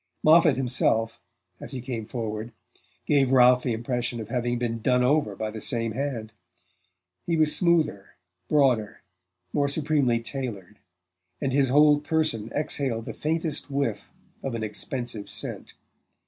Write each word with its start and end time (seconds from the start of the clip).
Moffatt 0.23 0.55
himself, 0.55 1.19
as 1.59 1.73
he 1.73 1.79
came 1.79 2.07
forward, 2.07 2.53
gave 3.05 3.31
Ralph 3.31 3.61
the 3.61 3.73
impression 3.73 4.19
of 4.19 4.29
having 4.29 4.57
been 4.57 4.81
done 4.81 5.03
over 5.03 5.35
by 5.35 5.51
the 5.51 5.61
same 5.61 5.91
hand: 5.91 6.33
he 7.27 7.37
was 7.37 7.55
smoother, 7.55 8.15
broader, 8.49 9.03
more 9.53 9.67
supremely 9.67 10.19
tailored, 10.19 10.79
and 11.39 11.53
his 11.53 11.69
whole 11.69 11.99
person 11.99 12.51
exhaled 12.51 13.05
the 13.05 13.13
faintest 13.13 13.69
whiff 13.69 14.05
of 14.41 14.55
an 14.55 14.63
expensive 14.63 15.29
scent. 15.29 15.75